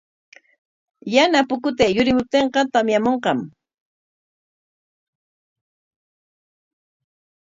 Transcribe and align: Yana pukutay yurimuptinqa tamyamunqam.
Yana 1.13 1.39
pukutay 1.49 1.91
yurimuptinqa 1.95 2.61
tamyamunqam. 2.73 3.37